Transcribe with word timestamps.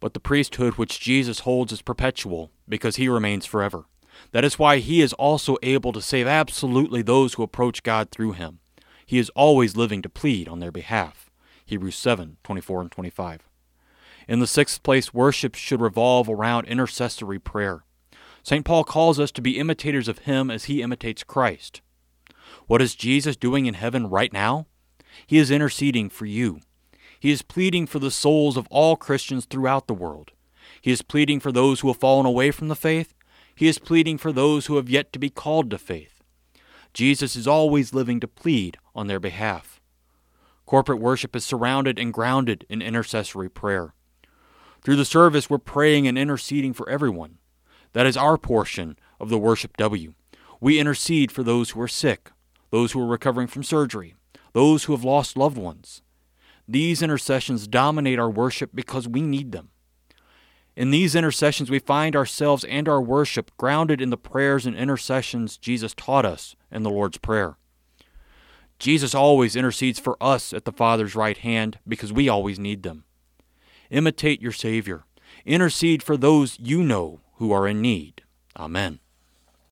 But 0.00 0.14
the 0.14 0.20
priesthood 0.20 0.74
which 0.74 1.00
Jesus 1.00 1.40
holds 1.40 1.72
is 1.72 1.82
perpetual, 1.82 2.50
because 2.68 2.96
he 2.96 3.08
remains 3.08 3.46
forever. 3.46 3.86
That 4.32 4.44
is 4.44 4.58
why 4.58 4.78
he 4.78 5.00
is 5.00 5.12
also 5.14 5.56
able 5.62 5.92
to 5.92 6.02
save 6.02 6.26
absolutely 6.26 7.02
those 7.02 7.34
who 7.34 7.42
approach 7.42 7.82
God 7.82 8.10
through 8.10 8.32
him. 8.32 8.60
He 9.06 9.18
is 9.18 9.30
always 9.30 9.76
living 9.76 10.02
to 10.02 10.08
plead 10.08 10.48
on 10.48 10.60
their 10.60 10.72
behalf. 10.72 11.30
Hebrews 11.64 11.96
7 11.96 12.36
24 12.42 12.80
and 12.82 12.90
25. 12.90 13.48
In 14.28 14.40
the 14.40 14.46
sixth 14.46 14.82
place, 14.82 15.14
worship 15.14 15.54
should 15.54 15.80
revolve 15.80 16.28
around 16.28 16.66
intercessory 16.66 17.38
prayer. 17.38 17.84
St. 18.42 18.64
Paul 18.64 18.84
calls 18.84 19.18
us 19.18 19.30
to 19.32 19.42
be 19.42 19.58
imitators 19.58 20.08
of 20.08 20.20
him 20.20 20.50
as 20.50 20.64
he 20.64 20.82
imitates 20.82 21.24
Christ. 21.24 21.80
What 22.66 22.82
is 22.82 22.94
Jesus 22.94 23.36
doing 23.36 23.66
in 23.66 23.74
heaven 23.74 24.08
right 24.08 24.32
now? 24.32 24.66
He 25.26 25.38
is 25.38 25.50
interceding 25.50 26.10
for 26.10 26.26
you. 26.26 26.60
He 27.20 27.30
is 27.30 27.42
pleading 27.42 27.86
for 27.86 27.98
the 27.98 28.10
souls 28.10 28.56
of 28.56 28.68
all 28.70 28.96
Christians 28.96 29.44
throughout 29.44 29.86
the 29.86 29.94
world. 29.94 30.32
He 30.80 30.90
is 30.90 31.02
pleading 31.02 31.40
for 31.40 31.50
those 31.50 31.80
who 31.80 31.88
have 31.88 31.96
fallen 31.96 32.26
away 32.26 32.50
from 32.50 32.68
the 32.68 32.76
faith. 32.76 33.14
He 33.54 33.66
is 33.66 33.78
pleading 33.78 34.18
for 34.18 34.32
those 34.32 34.66
who 34.66 34.76
have 34.76 34.88
yet 34.88 35.12
to 35.12 35.18
be 35.18 35.30
called 35.30 35.70
to 35.70 35.78
faith. 35.78 36.22
Jesus 36.94 37.34
is 37.36 37.48
always 37.48 37.92
living 37.92 38.20
to 38.20 38.28
plead 38.28 38.78
on 38.94 39.08
their 39.08 39.20
behalf. 39.20 39.80
Corporate 40.64 41.00
worship 41.00 41.34
is 41.34 41.44
surrounded 41.44 41.98
and 41.98 42.12
grounded 42.12 42.64
in 42.68 42.82
intercessory 42.82 43.48
prayer. 43.48 43.94
Through 44.82 44.96
the 44.96 45.04
service, 45.04 45.50
we're 45.50 45.58
praying 45.58 46.06
and 46.06 46.16
interceding 46.16 46.72
for 46.72 46.88
everyone. 46.88 47.38
That 47.94 48.06
is 48.06 48.16
our 48.16 48.38
portion 48.38 48.96
of 49.18 49.28
the 49.28 49.38
Worship 49.38 49.76
W. 49.76 50.14
We 50.60 50.78
intercede 50.78 51.32
for 51.32 51.42
those 51.42 51.70
who 51.70 51.80
are 51.80 51.88
sick, 51.88 52.30
those 52.70 52.92
who 52.92 53.00
are 53.00 53.06
recovering 53.06 53.48
from 53.48 53.62
surgery, 53.62 54.14
those 54.52 54.84
who 54.84 54.92
have 54.92 55.04
lost 55.04 55.36
loved 55.36 55.56
ones. 55.58 56.02
These 56.68 57.02
intercessions 57.02 57.66
dominate 57.66 58.18
our 58.18 58.28
worship 58.28 58.70
because 58.74 59.08
we 59.08 59.22
need 59.22 59.52
them. 59.52 59.70
In 60.76 60.90
these 60.90 61.16
intercessions, 61.16 61.70
we 61.70 61.80
find 61.80 62.14
ourselves 62.14 62.62
and 62.64 62.88
our 62.88 63.00
worship 63.00 63.50
grounded 63.56 64.00
in 64.00 64.10
the 64.10 64.16
prayers 64.16 64.66
and 64.66 64.76
intercessions 64.76 65.56
Jesus 65.56 65.94
taught 65.96 66.24
us 66.24 66.54
in 66.70 66.84
the 66.84 66.90
Lord's 66.90 67.18
Prayer. 67.18 67.56
Jesus 68.78 69.14
always 69.14 69.56
intercedes 69.56 69.98
for 69.98 70.16
us 70.22 70.52
at 70.52 70.64
the 70.64 70.72
Father's 70.72 71.16
right 71.16 71.38
hand 71.38 71.80
because 71.88 72.12
we 72.12 72.28
always 72.28 72.60
need 72.60 72.84
them. 72.84 73.04
Imitate 73.90 74.40
your 74.40 74.52
Savior. 74.52 75.04
Intercede 75.44 76.02
for 76.02 76.16
those 76.16 76.58
you 76.60 76.82
know 76.84 77.22
who 77.38 77.50
are 77.50 77.66
in 77.66 77.80
need. 77.80 78.22
Amen. 78.56 79.00